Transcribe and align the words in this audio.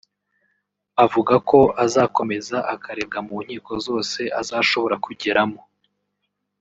avuga 1.05 1.35
ko 1.49 1.59
azakomeza 1.85 2.57
akarega 2.73 3.17
mu 3.27 3.37
nkiko 3.45 3.71
zose 3.85 4.19
azashobora 4.41 4.95
kugeramo 5.05 5.59